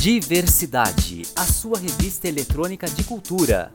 [0.00, 3.70] Diversidade, a sua revista eletrônica de cultura.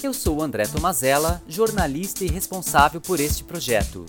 [0.00, 4.06] Eu sou André Tomazella, jornalista e responsável por este projeto.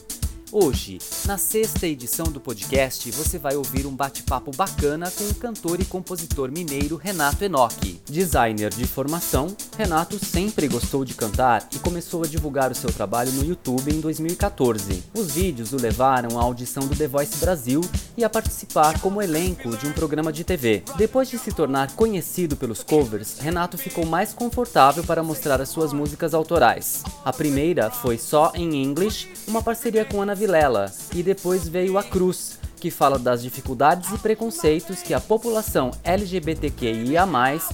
[0.52, 5.82] Hoje, na sexta edição do podcast, você vai ouvir um bate-papo bacana com o cantor
[5.82, 8.00] e compositor mineiro Renato Enoch.
[8.06, 13.32] Designer de formação, Renato sempre gostou de cantar e começou a divulgar o seu trabalho
[13.32, 15.04] no YouTube em 2014.
[15.16, 17.82] Os vídeos o levaram à audição do The Voice Brasil
[18.16, 20.84] e a participar como elenco de um programa de TV.
[20.96, 25.92] Depois de se tornar conhecido pelos covers, Renato ficou mais confortável para mostrar as suas
[25.92, 27.04] músicas autorais.
[27.24, 32.04] A primeira foi Só em English, uma parceria com Ana Vilela, e depois veio A
[32.04, 37.26] Cruz, que fala das dificuldades e preconceitos que a população LGBTQIA+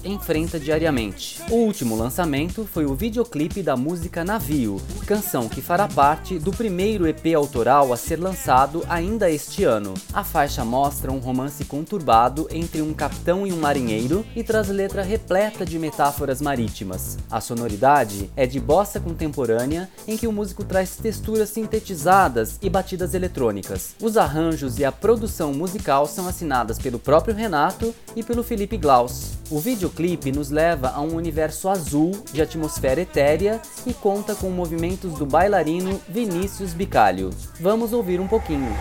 [0.06, 1.42] enfrenta diariamente.
[1.50, 7.06] O último lançamento foi o videoclipe da música Navio, canção que fará parte do primeiro
[7.06, 9.94] EP autoral a ser lançado ainda este ano.
[10.14, 15.04] A faixa mostra um romance conturbado entre um capitão e um marinheiro e traz letra
[15.04, 17.18] repleta de metáforas marítimas.
[17.30, 23.14] A sonoridade é de bossa contemporânea, em que o músico traz texturas sintetizadas e batidas
[23.14, 23.94] eletrônicas.
[24.02, 29.32] Os arranjos e a produção musical são assinadas pelo próprio Renato e pelo Felipe Glaus.
[29.50, 35.14] O videoclipe nos leva a um universo azul de atmosfera etérea e conta com movimentos
[35.16, 37.32] do bailarino Vinícius Bicalho.
[37.60, 38.72] Vamos ouvir um pouquinho.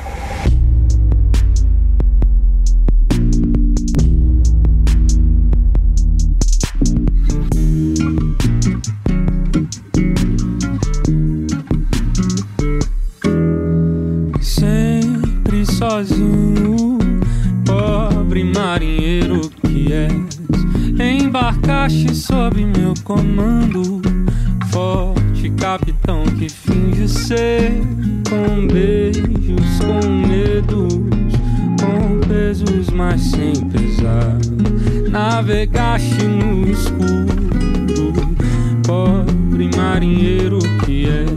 [21.90, 24.00] Embarcaste sob meu comando,
[24.70, 27.72] forte capitão que finge ser,
[28.28, 30.94] com beijos, com medos,
[31.80, 34.38] com pesos, mas sem pesar.
[35.10, 38.12] Navegaste no escuro,
[38.86, 41.30] pobre marinheiro que és.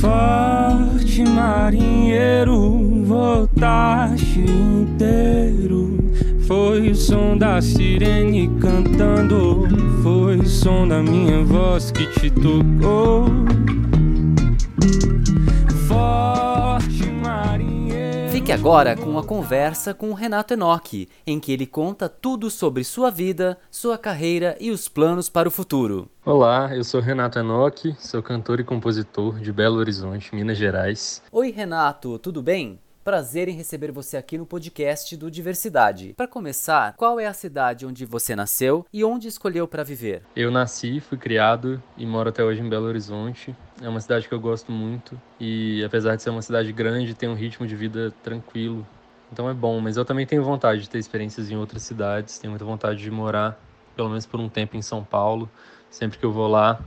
[0.00, 5.35] Forte marinheiro, voltaste inteiro.
[6.96, 9.68] Som da sirene cantando,
[10.02, 13.26] foi o som da minha voz que te tocou.
[15.86, 18.30] Forte marinheiro.
[18.32, 22.82] Fique agora com a conversa com o Renato Enoch, em que ele conta tudo sobre
[22.82, 26.08] sua vida, sua carreira e os planos para o futuro.
[26.24, 31.22] Olá, eu sou Renato Enoch, sou cantor e compositor de Belo Horizonte, Minas Gerais.
[31.30, 32.80] Oi, Renato, tudo bem?
[33.06, 36.12] Prazer em receber você aqui no podcast do Diversidade.
[36.16, 40.24] Para começar, qual é a cidade onde você nasceu e onde escolheu para viver?
[40.34, 43.54] Eu nasci, fui criado e moro até hoje em Belo Horizonte.
[43.80, 47.28] É uma cidade que eu gosto muito e, apesar de ser uma cidade grande, tem
[47.28, 48.84] um ritmo de vida tranquilo.
[49.32, 52.50] Então é bom, mas eu também tenho vontade de ter experiências em outras cidades, tenho
[52.50, 53.56] muita vontade de morar,
[53.94, 55.48] pelo menos por um tempo, em São Paulo.
[55.88, 56.80] Sempre que eu vou lá,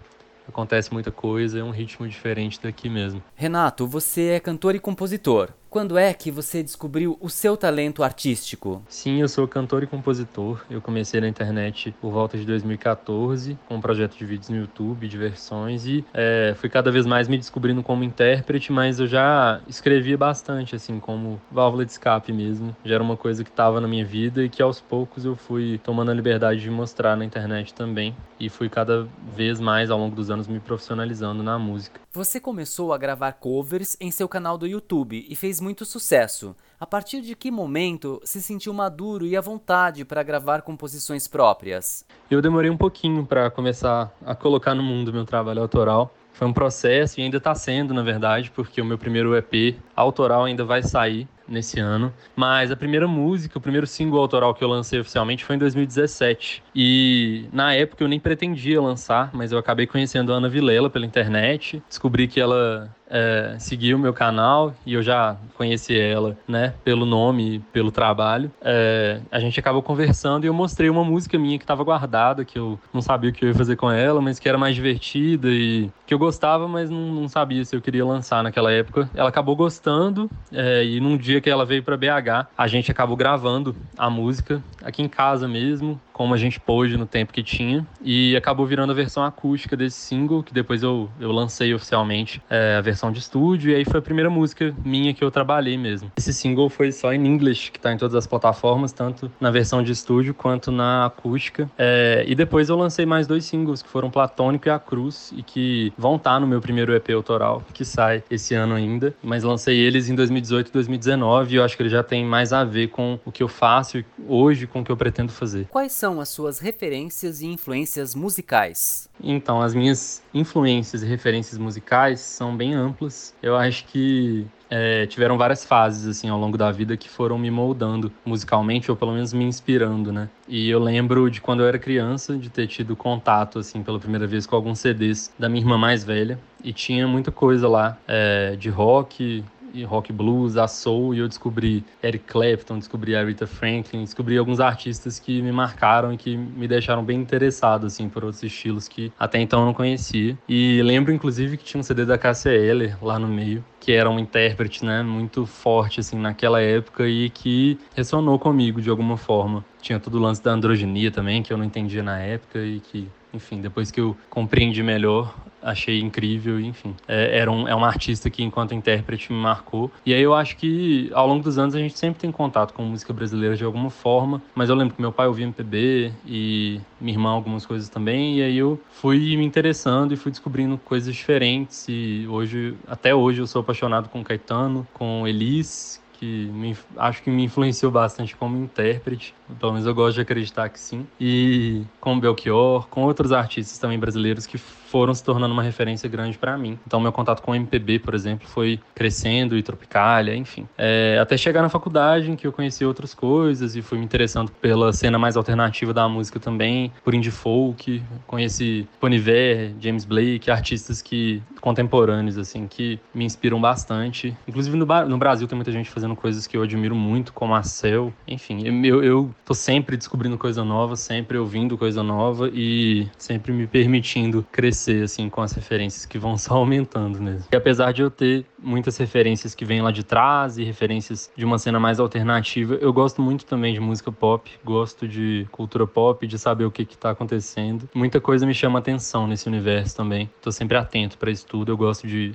[0.45, 3.23] acontece muita coisa, é um ritmo diferente daqui mesmo.
[3.35, 5.53] Renato, você é cantor e compositor.
[5.69, 8.81] Quando é que você descobriu o seu talento artístico?
[8.89, 10.65] Sim, eu sou cantor e compositor.
[10.67, 15.07] Eu comecei na internet por volta de 2014 com um projeto de vídeos no YouTube,
[15.07, 19.61] de versões, e é, fui cada vez mais me descobrindo como intérprete, mas eu já
[19.67, 22.75] escrevia bastante, assim, como válvula de escape mesmo.
[22.83, 25.79] Já era uma coisa que estava na minha vida e que aos poucos eu fui
[25.83, 28.17] tomando a liberdade de mostrar na internet também.
[28.39, 31.99] E fui cada vez mais ao longo dos anos me profissionalizando na música.
[32.11, 36.55] Você começou a gravar covers em seu canal do YouTube e fez muito sucesso.
[36.79, 42.05] A partir de que momento se sentiu maduro e à vontade para gravar composições próprias?
[42.29, 46.13] Eu demorei um pouquinho para começar a colocar no mundo meu trabalho autoral.
[46.33, 50.45] Foi um processo e ainda está sendo, na verdade, porque o meu primeiro EP autoral
[50.45, 52.13] ainda vai sair nesse ano.
[52.35, 56.63] Mas a primeira música, o primeiro single autoral que eu lancei oficialmente foi em 2017.
[56.75, 61.05] E na época eu nem pretendia lançar, mas eu acabei conhecendo a Ana Vilela pela
[61.05, 61.81] internet.
[61.87, 67.55] Descobri que ela é, seguiu meu canal e eu já conheci ela, né, pelo nome
[67.55, 68.51] e pelo trabalho.
[68.61, 72.59] É, a gente acabou conversando e eu mostrei uma música minha que estava guardada, que
[72.59, 75.49] eu não sabia o que eu ia fazer com ela, mas que era mais divertida
[75.49, 79.09] e que eu gostava, mas não, não sabia se eu queria lançar naquela época.
[79.13, 83.15] Ela acabou gostando é, e num dia que ela veio para BH, a gente acabou
[83.15, 87.87] gravando a música aqui em casa mesmo, como a gente pôde no tempo que tinha.
[88.03, 92.75] E acabou virando a versão acústica desse single, que depois eu, eu lancei oficialmente é,
[92.75, 93.71] a versão de estúdio.
[93.71, 96.11] E aí foi a primeira música minha que eu trabalhei mesmo.
[96.17, 99.81] Esse single foi só em inglês, que tá em todas as plataformas, tanto na versão
[99.81, 101.71] de estúdio quanto na acústica.
[101.77, 105.41] É, e depois eu lancei mais dois singles, que foram Platônico e A Cruz, e
[105.41, 109.15] que vão estar tá no meu primeiro EP autoral, que sai esse ano ainda.
[109.23, 112.51] Mas lancei eles em 2018 e 2019, e eu acho que ele já tem mais
[112.51, 115.65] a ver com o que eu faço hoje, com o que eu pretendo fazer.
[115.69, 119.09] Quais são as suas referências e influências musicais?
[119.21, 123.35] Então, as minhas influências e referências musicais são bem amplas.
[123.43, 127.49] Eu acho que é, tiveram várias fases assim ao longo da vida que foram me
[127.49, 130.29] moldando musicalmente ou pelo menos me inspirando, né?
[130.47, 134.27] E eu lembro de quando eu era criança de ter tido contato assim pela primeira
[134.27, 138.55] vez com alguns CDs da minha irmã mais velha e tinha muita coisa lá é,
[138.55, 143.47] de rock, e rock blues, a soul, e eu descobri Eric Clapton, descobri a Rita
[143.47, 148.23] Franklin, descobri alguns artistas que me marcaram e que me deixaram bem interessado assim por
[148.23, 150.37] outros estilos que até então eu não conhecia.
[150.47, 154.09] E lembro inclusive que tinha um CD da Cassia Eller lá no meio, que era
[154.09, 159.65] um intérprete, né, muito forte assim naquela época e que ressonou comigo de alguma forma.
[159.81, 163.09] Tinha todo o lance da androginia também, que eu não entendia na época e que
[163.31, 166.95] enfim, depois que eu compreendi melhor, achei incrível, enfim.
[167.07, 169.91] É, era um, é um artista que, enquanto intérprete, me marcou.
[170.05, 172.83] E aí eu acho que, ao longo dos anos, a gente sempre tem contato com
[172.83, 174.41] música brasileira de alguma forma.
[174.55, 178.39] Mas eu lembro que meu pai ouvia MPB e minha irmã algumas coisas também.
[178.39, 181.85] E aí eu fui me interessando e fui descobrindo coisas diferentes.
[181.87, 187.29] E hoje, até hoje, eu sou apaixonado com Caetano, com Elis, que me, acho que
[187.29, 189.33] me influenciou bastante como intérprete.
[189.57, 191.07] Pelo menos eu gosto de acreditar que sim.
[191.19, 194.57] E com Belchior, com outros artistas também brasileiros que
[194.89, 196.77] foram se tornando uma referência grande para mim.
[196.85, 200.67] Então, meu contato com o MPB, por exemplo, foi crescendo e Tropicália, enfim.
[200.77, 204.51] É, até chegar na faculdade, em que eu conheci outras coisas e fui me interessando
[204.51, 211.01] pela cena mais alternativa da música também, por indie folk, conheci Poniver, James Blake, artistas
[211.01, 214.35] que contemporâneos, assim, que me inspiram bastante.
[214.47, 217.63] Inclusive no, no Brasil tem muita gente fazendo coisas que eu admiro muito, como a
[217.63, 218.13] Cell.
[218.27, 223.67] Enfim, eu, eu tô sempre descobrindo coisa nova, sempre ouvindo coisa nova e sempre me
[223.67, 227.45] permitindo crescer, assim, com as referências que vão só aumentando mesmo.
[227.51, 231.45] E apesar de eu ter muitas referências que vêm lá de trás e referências de
[231.45, 236.25] uma cena mais alternativa, eu gosto muito também de música pop, gosto de cultura pop,
[236.25, 237.89] de saber o que que tá acontecendo.
[237.93, 240.29] Muita coisa me chama atenção nesse universo também.
[240.41, 242.33] Tô sempre atento para isso tudo, eu gosto de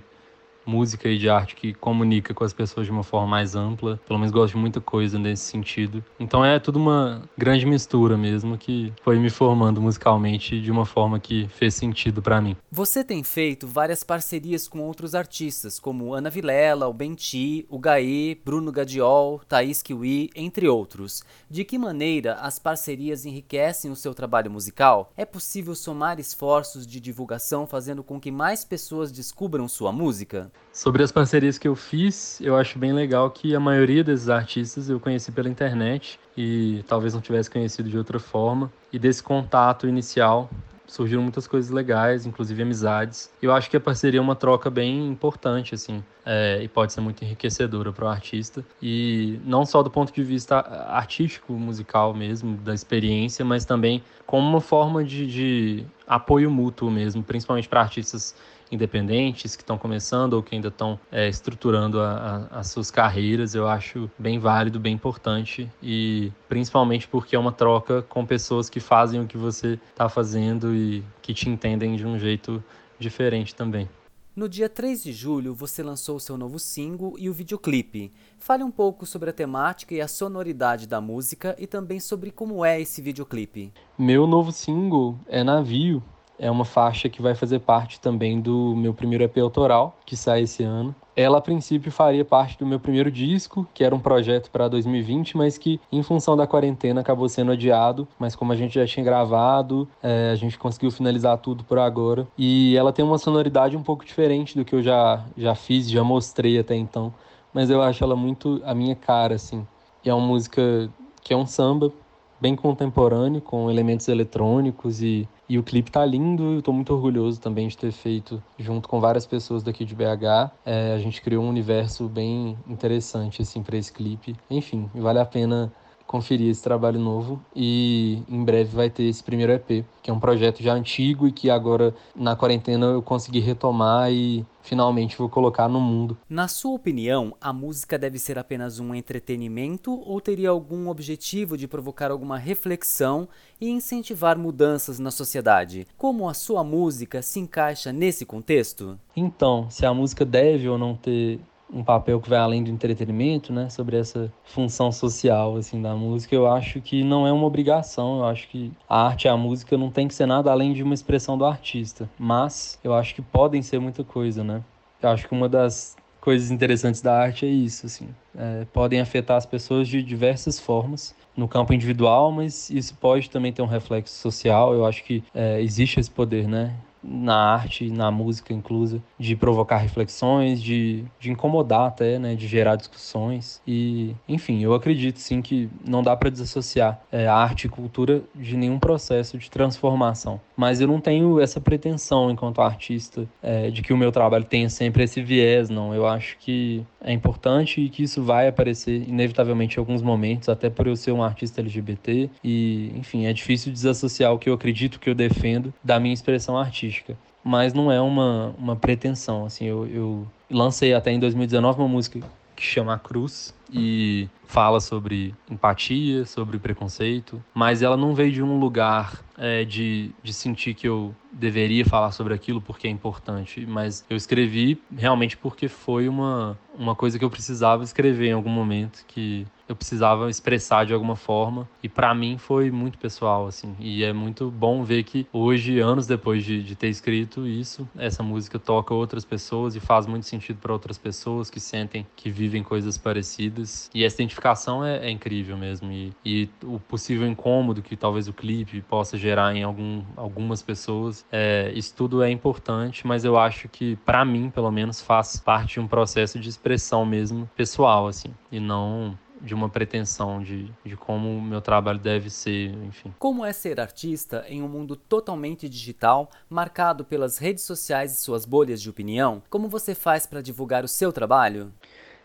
[0.67, 4.01] música e de arte que comunica com as pessoas de uma forma mais ampla.
[4.07, 6.05] Pelo menos gosto de muita coisa nesse sentido.
[6.19, 11.19] Então é tudo uma grande mistura mesmo que foi me formando musicalmente de uma forma
[11.19, 12.57] que fez sentido para mim.
[12.71, 18.37] Você tem feito várias parcerias com outros artistas, como Ana Vilela, o Benti, o Gaê,
[18.45, 21.23] Bruno Gadiol, Thaís Kiwi, entre outros.
[21.51, 25.13] De que maneira as parcerias enriquecem o seu trabalho musical?
[25.17, 30.51] É possível somar esforços de divulgação fazendo com que mais pessoas descubram sua música?
[30.73, 34.91] Sobre as parcerias que eu fiz, eu acho bem legal que a maioria desses artistas
[34.91, 38.73] eu conheci pela internet e talvez não tivesse conhecido de outra forma.
[38.93, 40.51] E desse contato inicial
[40.87, 43.31] surgiram muitas coisas legais, inclusive amizades.
[43.41, 47.01] Eu acho que a parceria é uma troca bem importante, assim, é, e pode ser
[47.01, 48.65] muito enriquecedora para o artista.
[48.83, 50.59] E não só do ponto de vista
[50.89, 57.23] artístico, musical mesmo, da experiência, mas também como uma forma de, de apoio mútuo mesmo,
[57.23, 58.35] principalmente para artistas
[58.75, 63.55] independentes que estão começando ou que ainda estão é, estruturando a, a, as suas carreiras,
[63.55, 68.81] eu acho bem válido, bem importante e principalmente porque é uma troca com pessoas que
[68.81, 72.63] fazem o que você está fazendo e que te entendem de um jeito
[72.99, 73.89] diferente também.
[74.37, 78.13] No dia 3 de julho, você lançou seu novo single e o videoclipe.
[78.37, 82.65] Fale um pouco sobre a temática e a sonoridade da música e também sobre como
[82.65, 83.73] é esse videoclipe.
[83.97, 86.03] Meu novo single é Navio,
[86.39, 90.43] é uma faixa que vai fazer parte também do meu primeiro EP autoral, que sai
[90.43, 90.95] esse ano.
[91.17, 95.37] Ela, a princípio, faria parte do meu primeiro disco, que era um projeto para 2020,
[95.37, 98.09] mas que, em função da quarentena, acabou sendo adiado.
[98.19, 102.27] Mas, como a gente já tinha gravado, é, a gente conseguiu finalizar tudo por agora.
[102.37, 106.03] E ela tem uma sonoridade um pouco diferente do que eu já, já fiz, já
[106.03, 107.15] mostrei até então.
[107.53, 109.65] Mas eu acho ela muito a minha cara, assim.
[110.05, 110.91] E é uma música
[111.23, 111.93] que é um samba,
[112.41, 116.55] bem contemporâneo, com elementos eletrônicos e, e o clipe tá lindo.
[116.55, 120.53] Eu tô muito orgulhoso também de ter feito junto com várias pessoas daqui de BH.
[120.65, 124.37] É, a gente criou um universo bem interessante assim para esse clipe.
[124.51, 125.73] Enfim, vale a pena
[126.07, 130.21] conferir esse trabalho novo e em breve vai ter esse primeiro EP, que é um
[130.21, 135.69] projeto já antigo e que agora na quarentena eu consegui retomar e finalmente vou colocar
[135.69, 136.17] no mundo.
[136.29, 141.69] Na sua opinião, a música deve ser apenas um entretenimento ou teria algum objetivo de
[141.69, 143.29] provocar alguma reflexão
[143.61, 145.87] e incentivar mudanças na sociedade?
[145.97, 148.99] Como a sua música se encaixa nesse contexto?
[149.15, 151.41] Então, se a música deve ou não ter
[151.75, 156.35] um papel que vai além do entretenimento, né, sobre essa função social assim da música,
[156.35, 159.77] eu acho que não é uma obrigação, eu acho que a arte e a música
[159.77, 163.21] não tem que ser nada além de uma expressão do artista, mas eu acho que
[163.21, 164.63] podem ser muita coisa, né?
[165.03, 169.37] Eu acho que uma das coisas interessantes da arte é isso, assim, é, podem afetar
[169.37, 174.15] as pessoas de diversas formas no campo individual, mas isso pode também ter um reflexo
[174.15, 174.73] social.
[174.73, 176.75] Eu acho que é, existe esse poder, né?
[177.07, 182.77] Na arte, na música inclusa, de provocar reflexões, de, de incomodar até, né, de gerar
[182.77, 183.61] discussões.
[183.67, 188.57] E, enfim, eu acredito sim que não dá para desassociar é, arte e cultura de
[188.57, 190.41] nenhum processo de transformação.
[190.57, 194.69] Mas eu não tenho essa pretensão enquanto artista é, de que o meu trabalho tenha
[194.69, 195.95] sempre esse viés, não.
[195.95, 200.71] Eu acho que é importante e que isso vai aparecer inevitavelmente em alguns momentos, até
[200.71, 202.31] por eu ser um artista LGBT.
[202.43, 206.57] E, enfim, é difícil desassociar o que eu acredito, que eu defendo, da minha expressão
[206.57, 207.17] artística.
[207.43, 212.21] Mas não é uma, uma pretensão, assim, eu, eu lancei até em 2019 uma música
[212.55, 218.43] que chama A Cruz e fala sobre empatia, sobre preconceito, mas ela não veio de
[218.43, 223.67] um lugar é, de, de sentir que eu deveria falar sobre aquilo porque é importante,
[223.67, 228.51] mas eu escrevi realmente porque foi uma, uma coisa que eu precisava escrever em algum
[228.51, 231.69] momento, que eu precisava expressar de alguma forma.
[231.83, 233.75] E para mim foi muito pessoal assim.
[233.79, 238.23] E é muito bom ver que hoje anos depois de, de ter escrito isso essa
[238.23, 242.63] música toca outras pessoas e faz muito sentido para outras pessoas que sentem que vivem
[242.63, 243.91] coisas parecidas.
[243.95, 245.91] E essa identificação é, é incrível mesmo.
[245.91, 251.25] E, e, o possível incômodo que talvez o clipe possa gerar em algum, algumas pessoas
[251.31, 255.75] é, isso tudo é importante mas eu acho que para mim pelo menos faz parte
[255.75, 260.97] de um processo de expressão mesmo pessoal assim e não de uma pretensão de, de
[260.97, 263.15] como o meu trabalho deve ser, enfim.
[263.19, 268.45] Como é ser artista em um mundo totalmente digital, marcado pelas redes sociais e suas
[268.47, 269.43] bolhas de opinião?
[269.51, 271.73] Como você faz para divulgar o seu trabalho?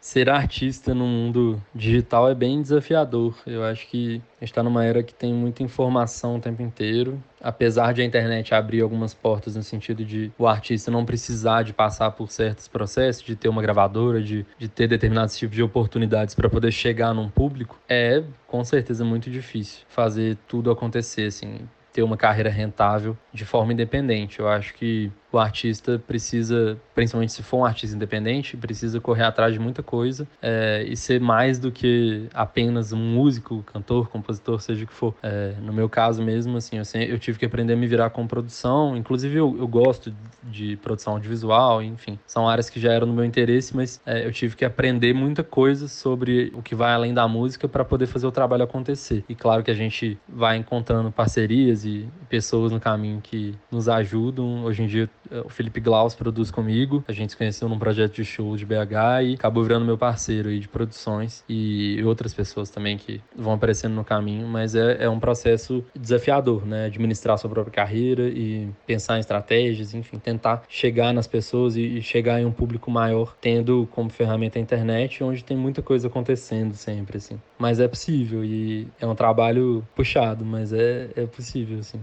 [0.02, 3.36] Ser artista no mundo digital é bem desafiador.
[3.46, 7.22] Eu acho que a gente está numa era que tem muita informação o tempo inteiro.
[7.42, 11.74] Apesar de a internet abrir algumas portas no sentido de o artista não precisar de
[11.74, 16.36] passar por certos processos, de ter uma gravadora, de, de ter determinados tipos de oportunidades
[16.36, 22.04] para poder chegar num público, é com certeza muito difícil fazer tudo acontecer assim ter
[22.04, 24.40] uma carreira rentável de forma independente.
[24.40, 29.54] Eu acho que o artista precisa, principalmente se for um artista independente, precisa correr atrás
[29.54, 34.84] de muita coisa é, e ser mais do que apenas um músico, cantor, compositor, seja
[34.84, 35.14] o que for.
[35.22, 38.26] É, no meu caso mesmo, assim, eu, eu, tive que aprender a me virar com
[38.26, 38.98] produção.
[38.98, 43.24] Inclusive, eu, eu, gosto de produção audiovisual, enfim, são áreas que já eram no meu
[43.24, 47.28] interesse, mas é, eu tive que aprender muita coisa sobre o que vai além da
[47.28, 49.24] música para poder fazer o trabalho acontecer.
[49.30, 54.64] E claro que a gente vai encontrando parcerias e pessoas no caminho que nos ajudam.
[54.64, 55.10] Hoje em dia
[55.46, 57.04] o Felipe Glaus produz comigo.
[57.08, 60.50] A gente se conheceu num projeto de show de BH e acabou virando meu parceiro
[60.50, 65.10] aí de produções e outras pessoas também que vão aparecendo no caminho, mas é, é
[65.10, 66.86] um processo desafiador, né?
[66.86, 72.02] Administrar sua própria carreira e pensar em estratégias, enfim, tentar chegar nas pessoas e, e
[72.02, 76.74] chegar em um público maior, tendo como ferramenta a internet, onde tem muita coisa acontecendo
[76.74, 77.40] sempre, assim.
[77.58, 82.00] Mas é possível e é um trabalho puxado, mas é, é possível, assim.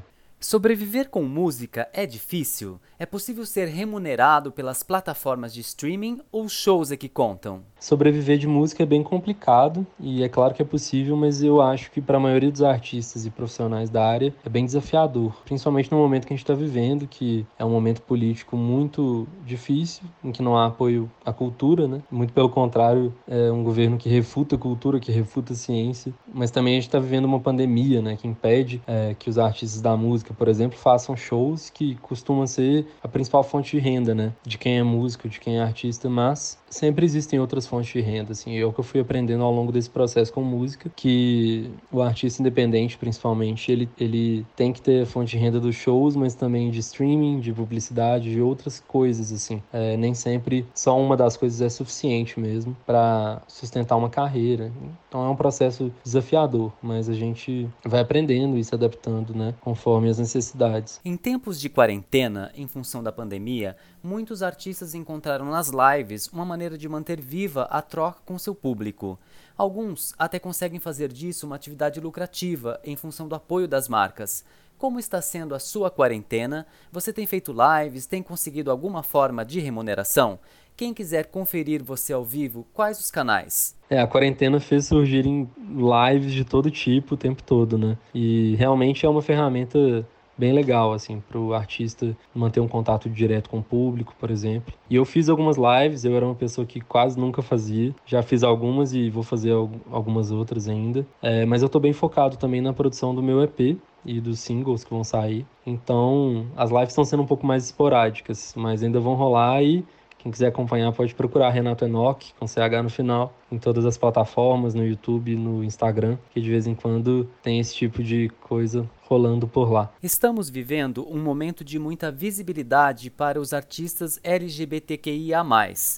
[0.49, 2.81] Sobreviver com música é difícil?
[3.01, 7.65] É possível ser remunerado pelas plataformas de streaming ou shows é que contam?
[7.87, 11.89] Sobreviver de música é bem complicado e é claro que é possível, mas eu acho
[11.93, 15.99] que para a maioria dos artistas e profissionais da área é bem desafiador, principalmente no
[15.99, 20.43] momento que a gente está vivendo, que é um momento político muito difícil, em que
[20.43, 22.03] não há apoio à cultura, né?
[22.11, 26.51] Muito pelo contrário, é um governo que refuta a cultura, que refuta a ciência, mas
[26.51, 28.17] também a gente está vivendo uma pandemia, né?
[28.17, 32.85] Que impede é, que os artistas da música, por exemplo, façam shows que costumam ser
[33.01, 34.33] a principal fonte de renda, né?
[34.45, 38.33] De quem é músico, de quem é artista, mas sempre existem outras fontes de renda,
[38.33, 42.03] assim, é o que eu fui aprendendo ao longo desse processo com música, que o
[42.03, 46.71] artista independente, principalmente, ele, ele tem que ter fonte de renda dos shows, mas também
[46.71, 49.63] de streaming, de publicidade, de outras coisas, assim.
[49.73, 54.73] É, nem sempre só uma das coisas é suficiente mesmo para sustentar uma carreira.
[55.09, 60.09] Então é um processo desafiador, mas a gente vai aprendendo e se adaptando, né, conforme
[60.09, 61.01] as necessidades.
[61.05, 66.66] Em tempos de quarentena, em função da pandemia, muitos artistas encontraram nas lives uma maneira
[66.71, 69.19] de manter viva a troca com seu público.
[69.57, 74.45] Alguns até conseguem fazer disso uma atividade lucrativa em função do apoio das marcas.
[74.79, 76.67] Como está sendo a sua quarentena?
[76.93, 78.07] Você tem feito lives?
[78.07, 80.39] Tem conseguido alguma forma de remuneração?
[80.77, 83.75] Quem quiser conferir você ao vivo, quais os canais?
[83.89, 87.97] É, a quarentena fez surgirem lives de todo tipo o tempo todo, né?
[88.15, 90.07] E realmente é uma ferramenta
[90.37, 94.73] bem legal, assim, para o artista manter um contato direto com o público, por exemplo.
[94.89, 97.95] E eu fiz algumas lives, eu era uma pessoa que quase nunca fazia.
[98.05, 99.53] Já fiz algumas e vou fazer
[99.91, 101.07] algumas outras ainda.
[101.23, 104.85] É, mas eu estou bem focado também na produção do meu EP, e dos singles
[104.85, 105.45] que vão sair.
[105.67, 109.85] Então, as lives estão sendo um pouco mais esporádicas, mas ainda vão rolar e
[110.27, 114.75] quem quiser acompanhar pode procurar Renato Enoch, com CH no final, em todas as plataformas,
[114.75, 119.49] no YouTube, no Instagram, que de vez em quando tem esse tipo de coisa rolando
[119.49, 119.91] por lá.
[120.03, 125.43] Estamos vivendo um momento de muita visibilidade para os artistas LGBTQIA,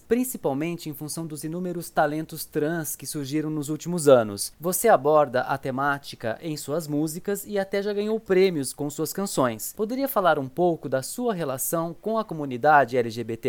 [0.06, 4.52] principalmente em função dos inúmeros talentos trans que surgiram nos últimos anos.
[4.60, 9.74] Você aborda a temática em suas músicas e até já ganhou prêmios com suas canções.
[9.76, 13.48] Poderia falar um pouco da sua relação com a comunidade LGBT?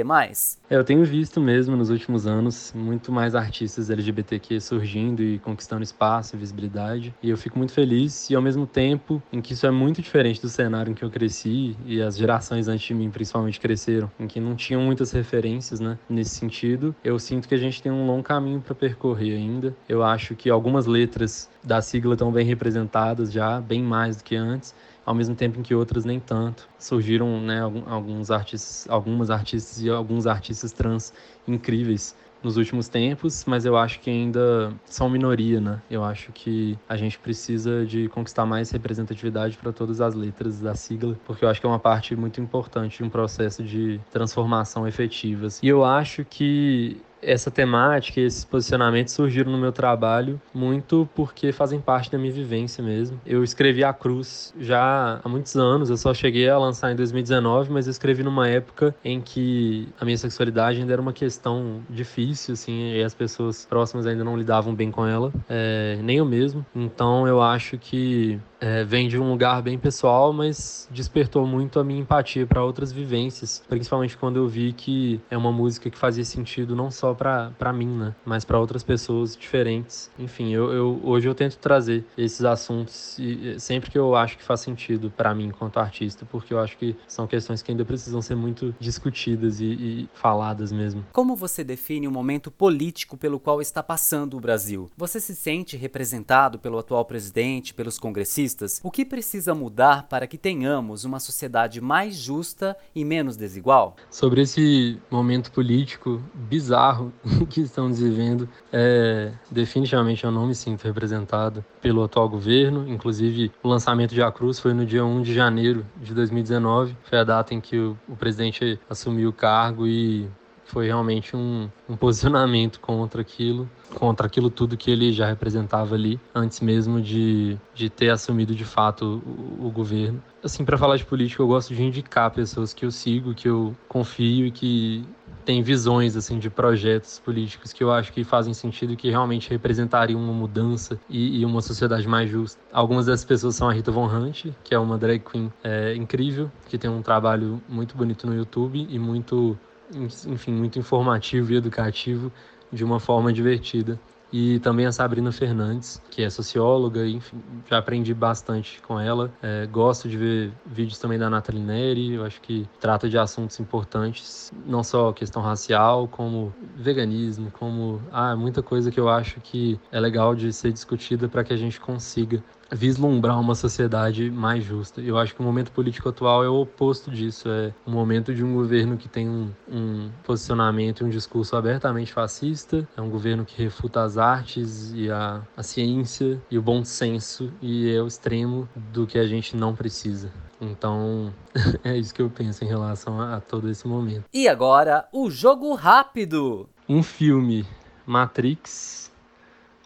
[0.69, 5.83] É, eu tenho visto mesmo nos últimos anos muito mais artistas LGBTQ surgindo e conquistando
[5.83, 9.53] espaço e visibilidade, e eu fico muito feliz e ao mesmo tempo em que que
[9.53, 12.93] isso é muito diferente do cenário em que eu cresci e as gerações antes de
[12.93, 15.97] mim principalmente cresceram, em que não tinham muitas referências, né?
[16.07, 19.75] Nesse sentido, eu sinto que a gente tem um longo caminho para percorrer ainda.
[19.87, 24.35] Eu acho que algumas letras da sigla estão bem representadas já, bem mais do que
[24.35, 26.69] antes ao mesmo tempo em que outras nem tanto.
[26.77, 31.11] Surgiram né, alguns artistas, algumas artistas e alguns artistas trans
[31.47, 35.81] incríveis nos últimos tempos, mas eu acho que ainda são minoria, né?
[35.89, 40.73] Eu acho que a gente precisa de conquistar mais representatividade para todas as letras da
[40.75, 44.87] sigla, porque eu acho que é uma parte muito importante de um processo de transformação
[44.87, 45.59] efetivas.
[45.61, 51.51] E eu acho que essa temática e esses posicionamentos surgiram no meu trabalho muito porque
[51.51, 53.19] fazem parte da minha vivência mesmo.
[53.25, 57.71] Eu escrevi A Cruz já há muitos anos, eu só cheguei a lançar em 2019,
[57.71, 62.53] mas eu escrevi numa época em que a minha sexualidade ainda era uma questão difícil,
[62.53, 66.65] assim, e as pessoas próximas ainda não lidavam bem com ela, é, nem eu mesmo.
[66.75, 71.83] Então eu acho que é, vem de um lugar bem pessoal, mas despertou muito a
[71.83, 76.25] minha empatia para outras vivências, principalmente quando eu vi que é uma música que fazia
[76.25, 80.11] sentido não só para mim, né, mas para outras pessoas diferentes.
[80.19, 84.43] Enfim, eu, eu, hoje eu tento trazer esses assuntos e, sempre que eu acho que
[84.43, 88.21] faz sentido para mim enquanto artista, porque eu acho que são questões que ainda precisam
[88.21, 91.05] ser muito discutidas e, e faladas mesmo.
[91.13, 94.89] Como você define o momento político pelo qual está passando o Brasil?
[94.97, 98.48] Você se sente representado pelo atual presidente, pelos congressistas?
[98.83, 103.95] O que precisa mudar para que tenhamos uma sociedade mais justa e menos desigual?
[104.09, 107.11] Sobre esse momento político bizarro
[107.49, 112.87] que estamos vivendo, é, definitivamente eu não me sinto representado pelo atual governo.
[112.87, 117.19] Inclusive, o lançamento de A Cruz foi no dia 1 de janeiro de 2019, foi
[117.19, 120.29] a data em que o, o presidente assumiu o cargo e
[120.69, 126.19] foi realmente um, um, posicionamento contra aquilo, contra aquilo tudo que ele já representava ali,
[126.33, 130.21] antes mesmo de, de ter assumido de fato o, o governo.
[130.43, 133.75] Assim, para falar de política, eu gosto de indicar pessoas que eu sigo, que eu
[133.87, 135.03] confio e que
[135.43, 139.49] têm visões assim de projetos políticos que eu acho que fazem sentido e que realmente
[139.49, 142.61] representariam uma mudança e, e, uma sociedade mais justa.
[142.71, 146.51] Algumas dessas pessoas são a Rita Von Hunt, que é uma drag queen é, incrível,
[146.67, 149.57] que tem um trabalho muito bonito no YouTube e muito
[149.93, 152.31] enfim, muito informativo e educativo
[152.71, 153.99] de uma forma divertida.
[154.31, 159.31] E também a Sabrina Fernandes, que é socióloga, enfim, já aprendi bastante com ela.
[159.41, 163.59] É, gosto de ver vídeos também da Nathalie Neri, eu acho que trata de assuntos
[163.59, 169.79] importantes, não só questão racial, como veganismo, como ah, muita coisa que eu acho que
[169.91, 175.01] é legal de ser discutida para que a gente consiga vislumbrar uma sociedade mais justa.
[175.01, 177.49] Eu acho que o momento político atual é o oposto disso.
[177.49, 182.13] É um momento de um governo que tem um, um posicionamento e um discurso abertamente
[182.13, 182.87] fascista.
[182.95, 187.51] É um governo que refuta as artes e a, a ciência e o bom senso
[187.61, 190.31] e é o extremo do que a gente não precisa.
[190.61, 191.33] Então,
[191.83, 194.25] é isso que eu penso em relação a, a todo esse momento.
[194.33, 196.67] E agora, o jogo rápido.
[196.87, 197.65] Um filme,
[198.05, 199.11] Matrix,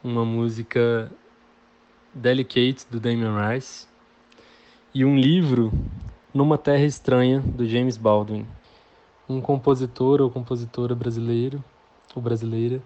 [0.03, 1.11] uma música
[2.13, 3.87] Delicate, do Damien Rice,
[4.93, 5.71] e um livro,
[6.33, 8.45] Numa Terra Estranha, do James Baldwin.
[9.27, 11.63] Um compositor ou compositora brasileiro,
[12.15, 12.81] ou brasileira.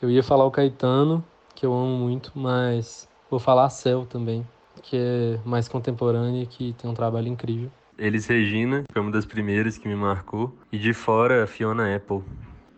[0.00, 4.46] Eu ia falar o Caetano, que eu amo muito, mas vou falar a Cel também.
[4.82, 7.70] que é mais contemporânea e que tem um trabalho incrível.
[7.98, 10.54] Elis Regina foi uma das primeiras que me marcou.
[10.70, 12.22] E de fora, Fiona Apple.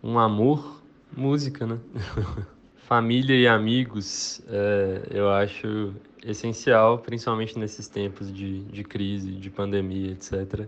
[0.01, 0.81] Um amor,
[1.15, 1.77] música, né?
[2.91, 5.93] Família e amigos, é, eu acho
[6.25, 10.67] essencial, principalmente nesses tempos de, de crise, de pandemia, etc.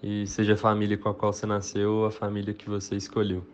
[0.00, 3.44] E seja a família com a qual você nasceu ou a família que você escolheu.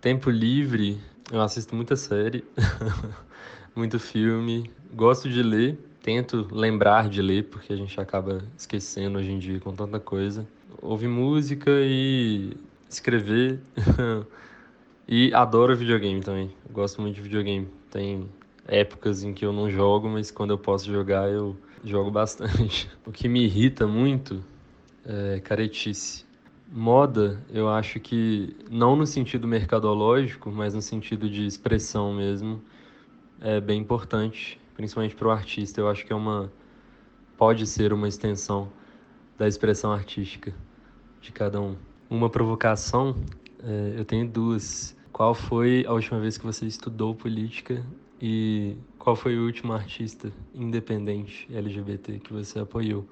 [0.00, 0.98] Tempo livre,
[1.30, 2.42] eu assisto muita série,
[3.76, 9.30] muito filme, gosto de ler, tento lembrar de ler, porque a gente acaba esquecendo hoje
[9.30, 10.46] em dia com tanta coisa.
[10.80, 12.56] Ouvir música e
[12.88, 13.60] escrever.
[15.06, 16.50] e adoro videogame também.
[16.70, 17.68] Gosto muito de videogame.
[17.90, 18.28] Tem
[18.66, 22.90] épocas em que eu não jogo, mas quando eu posso jogar, eu jogo bastante.
[23.06, 24.42] O que me irrita muito
[25.04, 26.24] é caretice.
[26.72, 32.62] Moda, eu acho que não no sentido mercadológico, mas no sentido de expressão mesmo,
[33.40, 35.80] é bem importante principalmente para o artista.
[35.80, 36.52] Eu acho que é uma
[37.36, 38.68] pode ser uma extensão
[39.36, 40.52] da expressão artística
[41.20, 41.76] de cada um.
[42.08, 43.16] Uma provocação,
[43.66, 44.96] é, eu tenho duas.
[45.12, 47.84] Qual foi a última vez que você estudou política
[48.20, 53.06] e qual foi o último artista independente LGBT que você apoiou?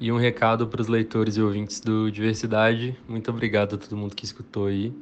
[0.00, 2.96] E um recado para os leitores e ouvintes do Diversidade.
[3.08, 4.92] Muito obrigado a todo mundo que escutou aí.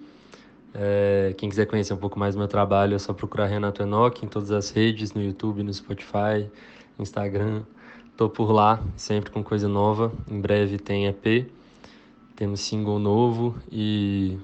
[0.75, 4.25] É, quem quiser conhecer um pouco mais do meu trabalho é só procurar Renato Enoch
[4.25, 6.51] em todas as redes, no YouTube, no Spotify,
[6.99, 7.63] Instagram.
[8.17, 10.13] Tô por lá, sempre com coisa nova.
[10.31, 11.51] Em breve tem EP,
[12.35, 14.39] temos single novo e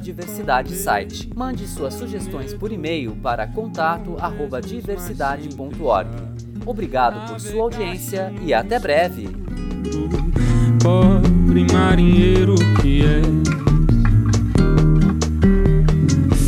[0.00, 1.28] @diversidadesite.
[1.36, 6.37] Mande suas sugestões por e-mail para contato@diversidade.org.
[6.68, 9.26] Obrigado por sua audiência e até breve.
[10.82, 13.22] Pobre marinheiro que é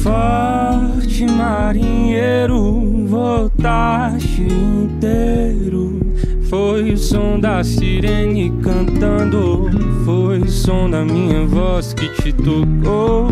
[0.03, 5.99] forte marinheiro, voltaste inteiro.
[6.51, 9.71] Foi o som da sirene cantando,
[10.05, 13.29] foi o som da minha voz que te tocou.